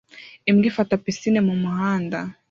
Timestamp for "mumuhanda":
1.47-2.19